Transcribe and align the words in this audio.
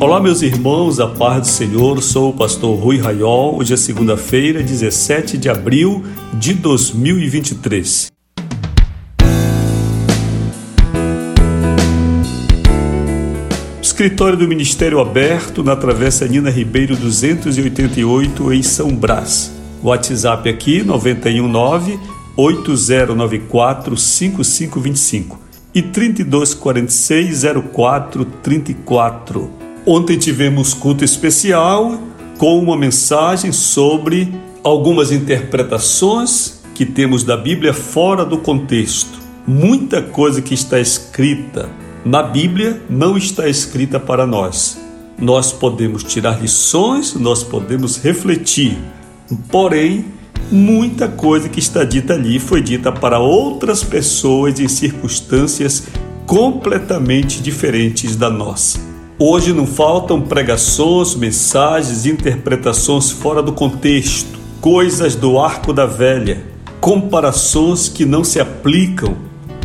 Olá, 0.00 0.20
meus 0.20 0.42
irmãos, 0.42 0.98
a 0.98 1.06
paz 1.06 1.42
do 1.42 1.46
Senhor. 1.46 2.02
Sou 2.02 2.30
o 2.30 2.32
pastor 2.32 2.76
Rui 2.76 2.98
Raiol. 2.98 3.58
Hoje 3.58 3.74
é 3.74 3.76
segunda-feira, 3.76 4.60
17 4.60 5.38
de 5.38 5.48
abril 5.48 6.04
de 6.34 6.52
2023. 6.52 8.10
Escritório 13.80 14.36
do 14.36 14.48
Ministério 14.48 14.98
Aberto 15.00 15.62
na 15.62 15.76
Travessa 15.76 16.26
Nina 16.26 16.50
Ribeiro 16.50 16.96
288 16.96 18.52
em 18.52 18.62
São 18.64 18.94
Brás. 18.94 19.52
WhatsApp 19.80 20.48
aqui 20.48 20.82
919 20.82 22.00
8094 22.36 23.96
5525 23.96 25.38
e 25.72 25.82
3246 25.82 27.44
0434. 27.72 29.63
Ontem 29.86 30.16
tivemos 30.16 30.72
culto 30.72 31.04
especial 31.04 32.00
com 32.38 32.58
uma 32.58 32.74
mensagem 32.74 33.52
sobre 33.52 34.34
algumas 34.62 35.12
interpretações 35.12 36.62
que 36.74 36.86
temos 36.86 37.22
da 37.22 37.36
Bíblia 37.36 37.74
fora 37.74 38.24
do 38.24 38.38
contexto. 38.38 39.18
Muita 39.46 40.00
coisa 40.00 40.40
que 40.40 40.54
está 40.54 40.80
escrita 40.80 41.68
na 42.02 42.22
Bíblia 42.22 42.82
não 42.88 43.18
está 43.18 43.46
escrita 43.46 44.00
para 44.00 44.26
nós. 44.26 44.78
Nós 45.18 45.52
podemos 45.52 46.02
tirar 46.02 46.40
lições, 46.40 47.12
nós 47.14 47.42
podemos 47.42 47.98
refletir, 47.98 48.78
porém, 49.50 50.06
muita 50.50 51.08
coisa 51.08 51.46
que 51.46 51.60
está 51.60 51.84
dita 51.84 52.14
ali 52.14 52.38
foi 52.38 52.62
dita 52.62 52.90
para 52.90 53.18
outras 53.18 53.84
pessoas 53.84 54.58
em 54.58 54.66
circunstâncias 54.66 55.84
completamente 56.24 57.42
diferentes 57.42 58.16
da 58.16 58.30
nossa. 58.30 58.93
Hoje 59.26 59.54
não 59.54 59.66
faltam 59.66 60.20
pregações, 60.20 61.14
mensagens, 61.14 62.04
interpretações 62.04 63.10
fora 63.10 63.42
do 63.42 63.54
contexto, 63.54 64.38
coisas 64.60 65.16
do 65.16 65.38
arco 65.38 65.72
da 65.72 65.86
velha, 65.86 66.44
comparações 66.78 67.88
que 67.88 68.04
não 68.04 68.22
se 68.22 68.38
aplicam, 68.38 69.16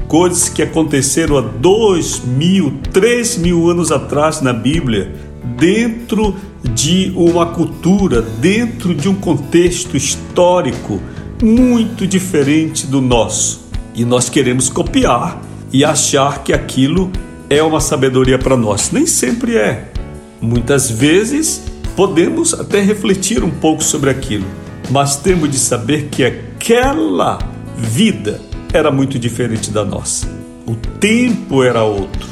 coisas 0.07 0.47
que 0.47 0.61
aconteceram 0.61 1.37
há 1.37 1.41
dois 1.41 2.23
mil, 2.23 2.79
três 2.93 3.37
mil 3.37 3.69
anos 3.69 3.91
atrás 3.91 4.39
na 4.39 4.53
Bíblia, 4.53 5.13
dentro 5.57 6.33
de 6.63 7.11
uma 7.13 7.47
cultura, 7.47 8.21
dentro 8.21 8.95
de 8.95 9.09
um 9.09 9.15
contexto 9.15 9.97
histórico 9.97 11.01
muito 11.43 12.07
diferente 12.07 12.87
do 12.87 13.01
nosso. 13.01 13.67
E 13.93 14.05
nós 14.05 14.29
queremos 14.29 14.69
copiar 14.69 15.41
e 15.73 15.83
achar 15.83 16.45
que 16.45 16.53
aquilo 16.53 17.11
é 17.49 17.63
uma 17.63 17.81
sabedoria 17.81 18.37
para 18.37 18.55
nós. 18.55 18.91
Nem 18.91 19.07
sempre 19.07 19.57
é. 19.57 19.91
Muitas 20.39 20.89
vezes 20.89 21.63
podemos 21.95 22.53
até 22.53 22.79
refletir 22.79 23.43
um 23.43 23.49
pouco 23.49 23.83
sobre 23.83 24.09
aquilo, 24.09 24.45
mas 24.89 25.17
temos 25.17 25.49
de 25.49 25.57
saber 25.57 26.07
que 26.09 26.23
aquela 26.23 27.39
vida 27.75 28.39
era 28.71 28.91
muito 28.91 29.17
diferente 29.17 29.71
da 29.71 29.83
nossa. 29.83 30.27
O 30.65 30.75
tempo 30.75 31.63
era 31.63 31.83
outro, 31.83 32.27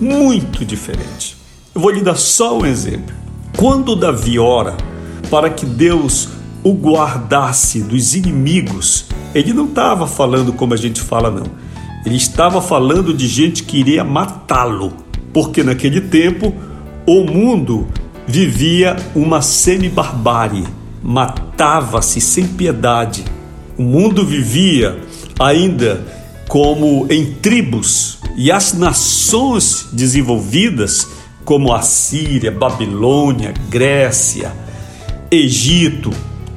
muito 0.00 0.64
diferente. 0.64 1.36
Eu 1.74 1.80
vou 1.80 1.90
lhe 1.90 2.02
dar 2.02 2.16
só 2.16 2.58
um 2.58 2.66
exemplo. 2.66 3.14
Quando 3.56 3.96
Davi 3.96 4.38
ora 4.38 4.76
para 5.30 5.48
que 5.48 5.64
Deus 5.64 6.28
o 6.62 6.74
guardasse 6.74 7.80
dos 7.80 8.14
inimigos, 8.14 9.06
ele 9.34 9.52
não 9.52 9.64
estava 9.64 10.06
falando 10.06 10.52
como 10.52 10.74
a 10.74 10.76
gente 10.76 11.00
fala, 11.00 11.30
não 11.30 11.69
ele 12.04 12.16
estava 12.16 12.62
falando 12.62 13.12
de 13.12 13.26
gente 13.26 13.62
que 13.62 13.78
iria 13.78 14.02
matá-lo, 14.02 14.92
porque 15.32 15.62
naquele 15.62 16.00
tempo 16.00 16.54
o 17.06 17.24
mundo 17.24 17.88
vivia 18.26 18.96
uma 19.14 19.42
semi-barbárie, 19.42 20.64
matava-se 21.02 22.20
sem 22.20 22.46
piedade. 22.46 23.24
O 23.76 23.82
mundo 23.82 24.24
vivia 24.24 25.00
ainda 25.38 26.06
como 26.48 27.06
em 27.10 27.32
tribos 27.34 28.18
e 28.36 28.50
as 28.50 28.72
nações 28.72 29.88
desenvolvidas, 29.92 31.06
como 31.44 31.72
a 31.72 31.82
Síria, 31.82 32.50
Babilônia, 32.50 33.52
Grécia, 33.68 34.52
Egito, 35.30 36.10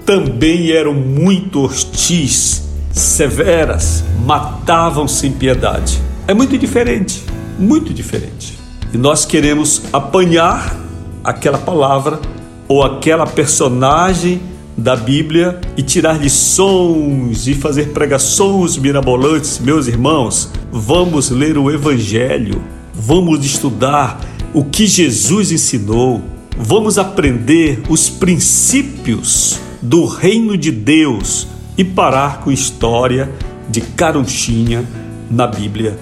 também 0.06 0.72
eram 0.72 0.94
muito 0.94 1.64
hostis 1.64 2.64
severas, 2.94 4.04
matavam 4.24 5.08
sem 5.08 5.32
piedade. 5.32 6.00
É 6.28 6.34
muito 6.34 6.58
diferente, 6.58 7.24
muito 7.58 7.94
diferente. 7.94 8.58
E 8.94 8.98
nós 8.98 9.26
queremos 9.26 9.82
apanhar 9.92 10.80
aquela 11.24 11.58
palavra 11.58 12.20
ou 12.68 12.84
aquela 12.84 13.26
personagem 13.26 14.42
da 14.78 14.96
Bíblia 14.96 15.60
e 15.76 15.82
tirar 15.82 16.20
lições 16.20 17.48
e 17.48 17.54
fazer 17.54 17.90
pregações 17.90 18.78
mirabolantes, 18.78 19.60
meus 19.60 19.88
irmãos. 19.88 20.52
Vamos 20.72 21.30
ler 21.30 21.58
o 21.58 21.72
Evangelho, 21.72 22.62
vamos 22.94 23.44
estudar 23.46 24.20
o 24.54 24.64
que 24.64 24.86
Jesus 24.86 25.52
ensinou, 25.52 26.22
vamos 26.58 27.00
aprender 27.00 27.82
os 27.90 28.10
princípios 28.10 29.60
do 29.82 30.06
reino 30.06 30.56
de 30.56 30.72
Deus 30.72 31.48
e 31.78 31.84
parar 31.84 32.42
com 32.42 32.52
história 32.52 33.30
de 33.70 33.82
caronchinha 33.82 34.86
na 35.30 35.48
Bíblia. 35.48 35.98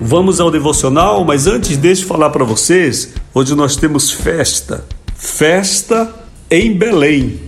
Vamos 0.00 0.40
ao 0.40 0.50
devocional, 0.50 1.24
mas 1.24 1.46
antes 1.46 1.76
deixe 1.76 2.04
falar 2.04 2.30
para 2.30 2.44
vocês, 2.44 3.14
hoje 3.32 3.54
nós 3.54 3.76
temos 3.76 4.10
festa. 4.10 4.84
Festa 5.14 6.12
em 6.50 6.76
Belém, 6.76 7.40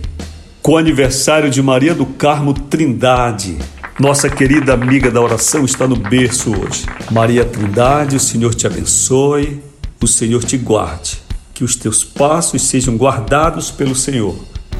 com 0.61 0.73
o 0.73 0.77
aniversário 0.77 1.49
de 1.49 1.61
Maria 1.61 1.93
do 1.93 2.05
Carmo 2.05 2.53
Trindade. 2.53 3.57
Nossa 3.99 4.29
querida 4.29 4.73
amiga 4.73 5.11
da 5.11 5.21
oração 5.21 5.65
está 5.65 5.87
no 5.87 5.95
berço 5.95 6.51
hoje. 6.51 6.85
Maria 7.11 7.43
Trindade, 7.43 8.15
o 8.15 8.19
Senhor 8.19 8.55
te 8.55 8.65
abençoe, 8.65 9.61
o 10.01 10.07
Senhor 10.07 10.43
te 10.43 10.57
guarde. 10.57 11.21
Que 11.53 11.63
os 11.63 11.75
teus 11.75 12.03
passos 12.03 12.61
sejam 12.61 12.95
guardados 12.95 13.71
pelo 13.71 13.95
Senhor 13.95 14.35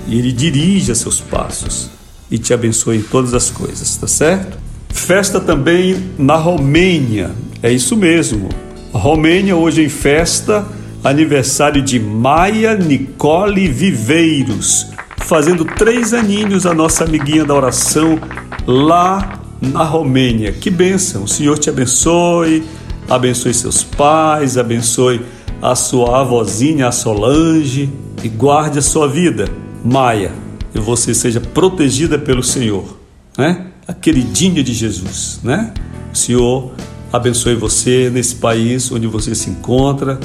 e 0.07 0.17
Ele 0.17 0.31
dirija 0.31 0.93
seus 0.93 1.19
passos 1.19 1.96
e 2.29 2.37
te 2.37 2.53
abençoe 2.53 2.97
em 2.97 3.01
todas 3.01 3.33
as 3.33 3.49
coisas, 3.49 3.95
tá 3.97 4.07
certo? 4.07 4.57
Festa 4.89 5.39
também 5.39 6.11
na 6.17 6.35
Romênia, 6.35 7.31
é 7.61 7.71
isso 7.71 7.95
mesmo. 7.95 8.49
Romênia 8.91 9.55
hoje 9.55 9.83
em 9.83 9.89
festa, 9.89 10.65
aniversário 11.03 11.81
de 11.81 11.99
Maia 11.99 12.75
Nicole 12.75 13.67
Viveiros, 13.67 14.87
fazendo 15.17 15.63
três 15.63 16.13
aninhos 16.13 16.65
a 16.65 16.73
nossa 16.73 17.03
amiguinha 17.03 17.45
da 17.45 17.53
oração 17.53 18.19
lá 18.65 19.39
na 19.61 19.83
Romênia. 19.83 20.51
Que 20.51 20.69
bênção! 20.69 21.23
O 21.23 21.27
Senhor 21.27 21.57
te 21.57 21.69
abençoe, 21.69 22.63
abençoe 23.09 23.53
seus 23.53 23.83
pais, 23.83 24.57
abençoe 24.57 25.21
a 25.61 25.75
sua 25.75 26.21
avózinha, 26.21 26.87
a 26.87 26.91
Solange, 26.91 27.89
e 28.23 28.29
guarde 28.29 28.79
a 28.79 28.81
sua 28.81 29.07
vida. 29.07 29.47
Maia, 29.83 30.31
e 30.77 30.79
você 30.79 31.13
seja 31.13 31.41
protegida 31.41 32.19
pelo 32.19 32.43
Senhor, 32.43 32.97
né? 33.37 33.67
A 33.87 33.93
queridinha 33.93 34.63
de 34.63 34.73
Jesus, 34.73 35.39
né? 35.43 35.73
O 36.13 36.17
Senhor 36.17 36.71
abençoe 37.11 37.55
você 37.55 38.09
nesse 38.09 38.35
país 38.35 38.91
onde 38.91 39.07
você 39.07 39.33
se 39.33 39.49
encontra 39.49 40.19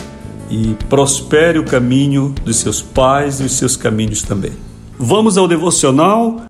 e 0.51 0.77
prospere 0.89 1.59
o 1.59 1.65
caminho 1.65 2.35
dos 2.45 2.57
seus 2.57 2.83
pais 2.83 3.41
e 3.41 3.45
os 3.45 3.53
seus 3.53 3.77
caminhos 3.77 4.23
também. 4.23 4.53
Vamos 4.99 5.39
ao 5.39 5.49
devocional. 5.49 6.43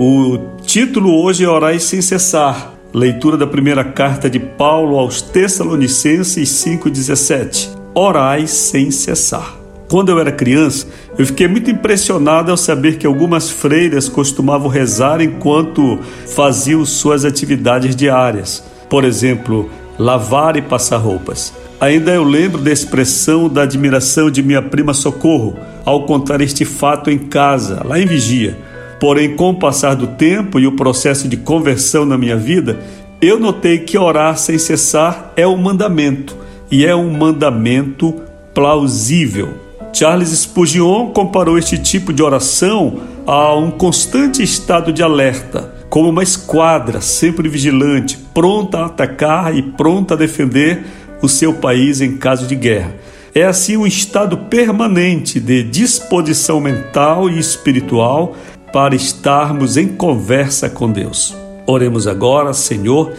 O 0.00 0.38
título 0.62 1.22
hoje 1.22 1.44
é 1.44 1.48
Orai 1.48 1.78
sem 1.78 2.00
cessar. 2.00 2.77
Leitura 2.92 3.36
da 3.36 3.46
primeira 3.46 3.84
carta 3.84 4.30
de 4.30 4.40
Paulo 4.40 4.98
aos 4.98 5.20
Tessalonicenses 5.20 6.48
5,17. 6.48 7.68
Orai 7.94 8.46
sem 8.46 8.90
cessar. 8.90 9.56
Quando 9.90 10.08
eu 10.08 10.18
era 10.18 10.32
criança, 10.32 10.86
eu 11.18 11.26
fiquei 11.26 11.46
muito 11.46 11.70
impressionado 11.70 12.50
ao 12.50 12.56
saber 12.56 12.96
que 12.96 13.06
algumas 13.06 13.50
freiras 13.50 14.08
costumavam 14.08 14.68
rezar 14.68 15.20
enquanto 15.20 15.98
faziam 16.34 16.82
suas 16.86 17.26
atividades 17.26 17.94
diárias. 17.94 18.64
Por 18.88 19.04
exemplo, 19.04 19.68
lavar 19.98 20.56
e 20.56 20.62
passar 20.62 20.96
roupas. 20.96 21.52
Ainda 21.78 22.12
eu 22.12 22.24
lembro 22.24 22.62
da 22.62 22.72
expressão 22.72 23.50
da 23.50 23.62
admiração 23.62 24.30
de 24.30 24.42
minha 24.42 24.62
prima 24.62 24.94
Socorro 24.94 25.58
ao 25.84 26.06
contar 26.06 26.40
este 26.40 26.64
fato 26.64 27.10
em 27.10 27.18
casa, 27.18 27.82
lá 27.84 28.00
em 28.00 28.06
Vigia. 28.06 28.56
Porém, 29.00 29.36
com 29.36 29.50
o 29.50 29.54
passar 29.54 29.94
do 29.94 30.08
tempo 30.08 30.58
e 30.58 30.66
o 30.66 30.72
processo 30.72 31.28
de 31.28 31.36
conversão 31.36 32.04
na 32.04 32.18
minha 32.18 32.36
vida, 32.36 32.80
eu 33.20 33.38
notei 33.38 33.78
que 33.78 33.96
orar 33.96 34.36
sem 34.36 34.58
cessar 34.58 35.32
é 35.36 35.46
um 35.46 35.56
mandamento 35.56 36.36
e 36.70 36.84
é 36.84 36.94
um 36.94 37.10
mandamento 37.10 38.14
plausível. 38.52 39.54
Charles 39.92 40.30
Spurgeon 40.30 41.10
comparou 41.12 41.58
este 41.58 41.78
tipo 41.78 42.12
de 42.12 42.22
oração 42.22 43.00
a 43.26 43.54
um 43.54 43.70
constante 43.70 44.42
estado 44.42 44.92
de 44.92 45.02
alerta, 45.02 45.74
como 45.88 46.10
uma 46.10 46.22
esquadra 46.22 47.00
sempre 47.00 47.48
vigilante, 47.48 48.18
pronta 48.34 48.78
a 48.78 48.86
atacar 48.86 49.56
e 49.56 49.62
pronta 49.62 50.14
a 50.14 50.16
defender 50.16 50.84
o 51.22 51.28
seu 51.28 51.54
país 51.54 52.00
em 52.00 52.16
caso 52.16 52.46
de 52.46 52.54
guerra. 52.54 52.94
É 53.34 53.44
assim 53.44 53.76
um 53.76 53.86
estado 53.86 54.36
permanente 54.36 55.38
de 55.40 55.62
disposição 55.62 56.60
mental 56.60 57.30
e 57.30 57.38
espiritual 57.38 58.36
para 58.72 58.94
estarmos 58.94 59.76
em 59.76 59.88
conversa 59.88 60.68
com 60.68 60.90
Deus. 60.90 61.34
Oremos 61.66 62.06
agora, 62.06 62.52
Senhor, 62.52 63.12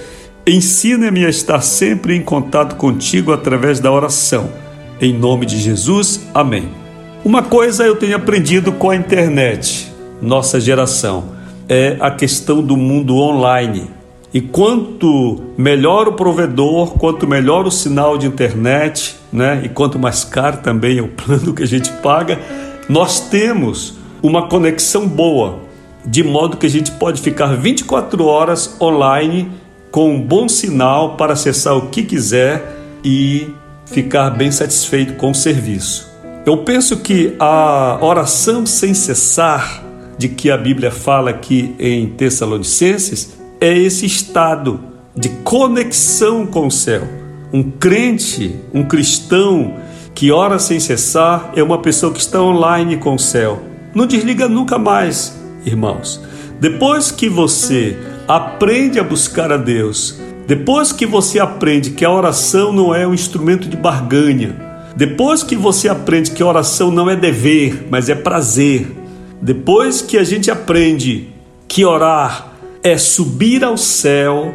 ensina-me 0.46 1.26
a 1.26 1.30
estar 1.30 1.62
sempre 1.62 2.16
em 2.16 2.22
contato 2.22 2.76
contigo 2.76 3.32
através 3.32 3.80
da 3.80 3.92
oração. 3.92 4.50
Em 5.00 5.14
nome 5.14 5.46
de 5.46 5.58
Jesus, 5.58 6.22
amém. 6.34 6.70
Uma 7.24 7.44
coisa 7.44 7.84
eu 7.84 7.96
tenho 7.96 8.16
aprendido 8.16 8.72
com 8.72 8.90
a 8.90 8.96
internet, 8.96 9.92
nossa 10.22 10.60
geração, 10.60 11.36
é 11.68 11.98
a 12.00 12.10
questão 12.10 12.62
do 12.62 12.76
mundo 12.76 13.18
online. 13.18 13.90
E 14.34 14.40
quanto 14.40 15.42
melhor 15.58 16.08
o 16.08 16.14
provedor, 16.14 16.94
quanto 16.94 17.28
melhor 17.28 17.66
o 17.68 17.72
sinal 17.72 18.18
de 18.18 18.26
internet, 18.26 19.16
né? 19.34 19.62
E 19.66 19.70
quanto 19.70 20.00
mais 20.00 20.24
caro 20.24 20.58
também 20.58 20.98
é 21.00 21.02
o 21.02 21.08
plano 21.08 21.54
que 21.54 21.64
a 21.64 21.68
gente 21.68 21.92
paga, 21.94 22.40
nós 22.88 23.20
temos 23.20 23.99
uma 24.22 24.48
conexão 24.48 25.08
boa, 25.08 25.60
de 26.06 26.24
modo 26.24 26.58
que 26.58 26.66
a 26.66 26.70
gente 26.70 26.92
pode 26.92 27.22
ficar 27.22 27.56
24 27.56 28.26
horas 28.26 28.76
online 28.82 29.52
com 29.92 30.14
um 30.14 30.22
bom 30.22 30.48
sinal 30.48 31.16
para 31.16 31.34
acessar 31.34 31.76
o 31.76 31.88
que 31.88 32.04
quiser 32.04 32.78
e 33.04 33.48
ficar 33.86 34.30
bem 34.32 34.52
satisfeito 34.52 35.14
com 35.14 35.32
o 35.32 35.36
serviço. 35.36 36.10
Eu 36.46 36.58
penso 36.58 36.98
que 36.98 37.36
a 37.40 37.98
oração 38.02 38.66
sem 38.66 38.94
cessar, 38.94 39.84
de 40.18 40.30
que 40.30 40.52
a 40.52 40.58
Bíblia 40.58 40.92
fala 40.92 41.30
aqui 41.30 41.76
em 41.80 42.08
Tessalonicenses, 42.08 43.38
é 43.60 43.78
esse 43.78 44.06
estado 44.06 44.80
de 45.16 45.30
conexão 45.44 46.46
com 46.46 46.68
o 46.68 46.72
céu. 46.72 47.04
Um 47.52 47.64
crente, 47.64 48.56
um 48.74 48.84
cristão 48.84 49.76
que 50.14 50.32
ora 50.32 50.60
sem 50.60 50.80
cessar 50.80 51.52
é 51.56 51.64
uma 51.64 51.80
pessoa 51.80 52.14
que 52.14 52.20
está 52.20 52.42
online 52.42 52.98
com 52.98 53.16
o 53.16 53.20
céu. 53.20 53.69
Não 53.94 54.06
desliga 54.06 54.48
nunca 54.48 54.78
mais, 54.78 55.38
irmãos. 55.66 56.22
Depois 56.60 57.12
que 57.12 57.30
você 57.30 57.98
aprende 58.28 59.00
a 59.00 59.04
buscar 59.04 59.52
a 59.52 59.58
Deus, 59.58 60.20
depois 60.48 60.92
que 60.92 61.06
você 61.06 61.40
aprende 61.40 61.92
que 61.92 62.06
a 62.06 62.12
oração 62.12 62.72
não 62.72 62.94
é 62.94 63.08
um 63.08 63.14
instrumento 63.14 63.68
de 63.68 63.78
barganha, 63.78 64.56
depois 64.96 65.44
que 65.44 65.56
você 65.56 65.88
aprende 65.88 66.32
que 66.32 66.44
a 66.44 66.46
oração 66.46 66.92
não 66.92 67.10
é 67.10 67.16
dever, 67.16 67.88
mas 67.90 68.10
é 68.10 68.16
prazer, 68.16 68.88
depois 69.42 70.02
que 70.02 70.18
a 70.18 70.24
gente 70.24 70.52
aprende 70.52 71.30
que 71.68 71.86
orar 71.86 72.54
é 72.84 72.98
subir 72.98 73.64
ao 73.64 73.78
céu, 73.78 74.54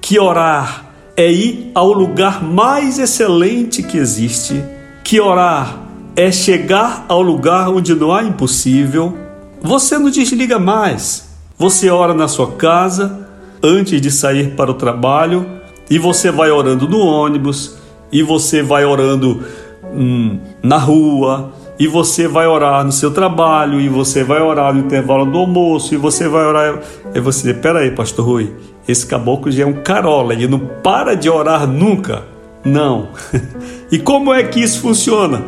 que 0.00 0.18
orar 0.18 0.92
é 1.16 1.30
ir 1.30 1.70
ao 1.74 1.92
lugar 1.92 2.42
mais 2.42 2.98
excelente 2.98 3.82
que 3.82 3.98
existe, 3.98 4.62
que 5.04 5.20
orar 5.20 5.81
é 6.14 6.30
chegar 6.30 7.04
ao 7.08 7.22
lugar 7.22 7.68
onde 7.68 7.94
não 7.94 8.12
há 8.12 8.22
impossível. 8.22 9.16
Você 9.60 9.98
não 9.98 10.10
desliga 10.10 10.58
mais. 10.58 11.28
Você 11.58 11.90
ora 11.90 12.12
na 12.12 12.28
sua 12.28 12.52
casa 12.52 13.28
antes 13.62 14.00
de 14.00 14.10
sair 14.10 14.54
para 14.54 14.70
o 14.70 14.74
trabalho 14.74 15.46
e 15.88 15.98
você 15.98 16.30
vai 16.30 16.50
orando 16.50 16.88
no 16.88 16.98
ônibus 16.98 17.76
e 18.10 18.22
você 18.22 18.62
vai 18.62 18.84
orando 18.84 19.42
hum, 19.94 20.38
na 20.62 20.76
rua 20.76 21.52
e 21.78 21.86
você 21.86 22.28
vai 22.28 22.46
orar 22.46 22.84
no 22.84 22.92
seu 22.92 23.10
trabalho 23.10 23.80
e 23.80 23.88
você 23.88 24.22
vai 24.22 24.40
orar 24.42 24.74
no 24.74 24.80
intervalo 24.80 25.24
do 25.24 25.38
almoço 25.38 25.94
e 25.94 25.96
você 25.96 26.28
vai 26.28 26.44
orar. 26.44 26.80
E 27.14 27.20
você, 27.20 27.54
peraí, 27.54 27.90
Pastor 27.90 28.26
Rui, 28.26 28.52
esse 28.86 29.06
caboclo 29.06 29.50
já 29.50 29.62
é 29.62 29.66
um 29.66 29.82
carola, 29.82 30.32
ele 30.34 30.46
não 30.46 30.58
para 30.58 31.14
de 31.14 31.30
orar 31.30 31.66
nunca. 31.66 32.24
Não. 32.64 33.08
e 33.90 33.98
como 33.98 34.32
é 34.32 34.42
que 34.42 34.60
isso 34.60 34.80
funciona? 34.80 35.42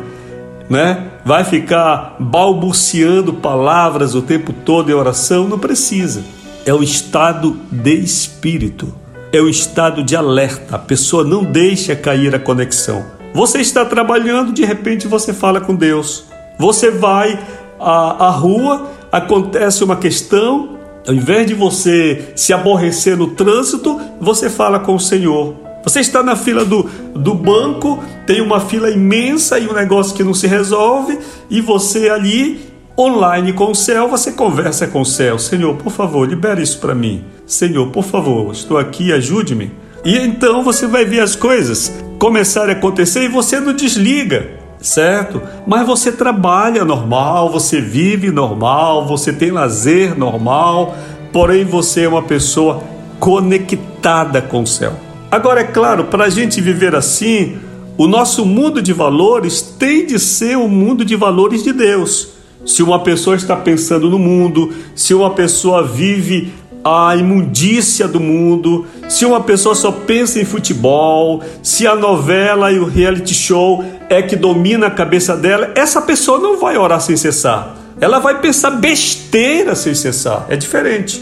Né? 0.69 1.11
Vai 1.23 1.43
ficar 1.43 2.15
balbuciando 2.19 3.33
palavras 3.33 4.15
o 4.15 4.21
tempo 4.21 4.53
todo 4.53 4.89
em 4.89 4.93
oração? 4.93 5.47
Não 5.47 5.59
precisa. 5.59 6.23
É 6.65 6.73
o 6.73 6.81
estado 6.81 7.57
de 7.71 7.95
espírito. 7.95 8.93
É 9.31 9.39
o 9.41 9.49
estado 9.49 10.03
de 10.03 10.15
alerta. 10.15 10.75
A 10.75 10.79
pessoa 10.79 11.23
não 11.23 11.43
deixa 11.43 11.95
cair 11.95 12.33
a 12.33 12.39
conexão. 12.39 13.05
Você 13.33 13.59
está 13.59 13.83
trabalhando, 13.83 14.53
de 14.53 14.63
repente 14.63 15.07
você 15.07 15.33
fala 15.33 15.59
com 15.59 15.75
Deus. 15.75 16.25
Você 16.57 16.89
vai 16.89 17.37
à, 17.79 18.27
à 18.27 18.29
rua, 18.29 18.89
acontece 19.11 19.83
uma 19.83 19.97
questão, 19.97 20.77
ao 21.05 21.13
invés 21.13 21.45
de 21.45 21.53
você 21.53 22.31
se 22.35 22.53
aborrecer 22.53 23.17
no 23.17 23.27
trânsito, 23.27 23.99
você 24.19 24.49
fala 24.49 24.79
com 24.79 24.95
o 24.95 24.99
Senhor. 24.99 25.64
Você 25.85 25.99
está 25.99 26.23
na 26.23 26.35
fila 26.35 26.65
do, 26.65 26.89
do 27.13 27.35
banco, 27.35 28.03
tem 28.25 28.41
uma 28.41 28.59
fila 28.59 28.89
imensa 28.89 29.59
e 29.59 29.67
um 29.67 29.73
negócio 29.73 30.15
que 30.15 30.23
não 30.23 30.33
se 30.33 30.47
resolve, 30.47 31.19
e 31.47 31.61
você 31.61 32.09
ali, 32.09 32.59
online 32.97 33.53
com 33.53 33.69
o 33.69 33.75
céu, 33.75 34.09
você 34.09 34.31
conversa 34.31 34.87
com 34.87 35.01
o 35.01 35.05
céu: 35.05 35.37
Senhor, 35.37 35.75
por 35.75 35.91
favor, 35.91 36.27
libere 36.27 36.63
isso 36.63 36.79
para 36.79 36.95
mim. 36.95 37.23
Senhor, 37.45 37.91
por 37.91 38.03
favor, 38.03 38.51
estou 38.51 38.79
aqui, 38.79 39.13
ajude-me. 39.13 39.71
E 40.03 40.17
então 40.17 40.63
você 40.63 40.87
vai 40.87 41.05
ver 41.05 41.19
as 41.19 41.35
coisas 41.35 41.93
começarem 42.17 42.73
a 42.73 42.77
acontecer 42.77 43.23
e 43.23 43.27
você 43.27 43.59
não 43.59 43.71
desliga, 43.71 44.49
certo? 44.79 45.39
Mas 45.67 45.85
você 45.85 46.11
trabalha 46.11 46.83
normal, 46.83 47.51
você 47.51 47.79
vive 47.79 48.31
normal, 48.31 49.05
você 49.05 49.31
tem 49.31 49.51
lazer 49.51 50.17
normal, 50.17 50.95
porém 51.31 51.63
você 51.63 52.05
é 52.05 52.09
uma 52.09 52.23
pessoa 52.23 52.81
conectada 53.19 54.41
com 54.41 54.63
o 54.63 54.67
céu. 54.67 55.04
Agora, 55.35 55.59
é 55.59 55.63
claro, 55.65 56.05
para 56.05 56.23
a 56.23 56.29
gente 56.29 56.61
viver 56.61 56.95
assim, 56.95 57.57
o 57.97 58.07
nosso 58.07 58.45
mundo 58.45 58.81
de 58.81 58.93
valores 58.93 59.61
tem 59.61 60.05
de 60.05 60.17
ser 60.17 60.57
o 60.57 60.69
mundo 60.69 61.03
de 61.03 61.13
valores 61.17 61.61
de 61.61 61.73
Deus. 61.73 62.29
Se 62.65 62.81
uma 62.81 62.99
pessoa 62.99 63.35
está 63.35 63.53
pensando 63.53 64.09
no 64.09 64.17
mundo, 64.17 64.73
se 64.95 65.13
uma 65.13 65.31
pessoa 65.31 65.85
vive 65.85 66.53
a 66.81 67.17
imundícia 67.17 68.07
do 68.07 68.17
mundo, 68.17 68.87
se 69.09 69.25
uma 69.25 69.41
pessoa 69.41 69.75
só 69.75 69.91
pensa 69.91 70.39
em 70.39 70.45
futebol, 70.45 71.43
se 71.61 71.85
a 71.85 71.97
novela 71.97 72.71
e 72.71 72.79
o 72.79 72.85
reality 72.85 73.33
show 73.33 73.83
é 74.07 74.21
que 74.21 74.37
domina 74.37 74.87
a 74.87 74.91
cabeça 74.91 75.35
dela, 75.35 75.69
essa 75.75 76.01
pessoa 76.01 76.39
não 76.39 76.57
vai 76.57 76.77
orar 76.77 77.01
sem 77.01 77.17
cessar. 77.17 77.75
Ela 77.99 78.19
vai 78.19 78.39
pensar 78.39 78.71
besteira 78.71 79.75
sem 79.75 79.93
cessar. 79.93 80.45
É 80.47 80.55
diferente. 80.55 81.21